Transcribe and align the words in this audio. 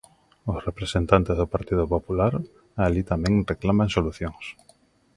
Os 0.51 0.59
representantes 0.69 1.35
do 1.39 1.51
Partido 1.53 1.83
Popular 1.95 2.33
alí 2.85 3.01
tamén 3.11 3.35
reclaman 3.51 3.89
solucións. 3.95 4.45